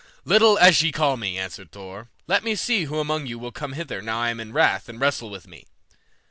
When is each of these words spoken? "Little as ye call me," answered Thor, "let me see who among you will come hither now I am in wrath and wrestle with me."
"Little 0.25 0.57
as 0.57 0.81
ye 0.81 0.91
call 0.91 1.15
me," 1.15 1.37
answered 1.37 1.71
Thor, 1.71 2.09
"let 2.25 2.43
me 2.43 2.55
see 2.55 2.85
who 2.85 2.97
among 2.97 3.27
you 3.27 3.37
will 3.37 3.51
come 3.51 3.73
hither 3.73 4.01
now 4.01 4.19
I 4.19 4.31
am 4.31 4.39
in 4.39 4.51
wrath 4.51 4.89
and 4.89 4.99
wrestle 4.99 5.29
with 5.29 5.45
me." 5.47 5.67